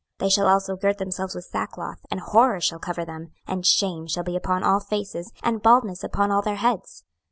[0.17, 4.07] 26:007:018 They shall also gird themselves with sackcloth, and horror shall cover them; and shame
[4.07, 7.03] shall be upon all faces, and baldness upon all their heads.